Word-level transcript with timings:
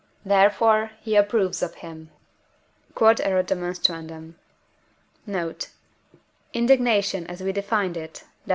Therefore 0.25 0.89
he 0.99 1.15
approves 1.15 1.61
of 1.61 1.75
him. 1.75 2.09
Q.E.D. 2.97 3.23
Note. 5.27 5.69
Indignation 6.55 7.27
as 7.27 7.43
we 7.43 7.51
defined 7.51 7.95
it 7.95 8.23
(Def. 8.47 8.49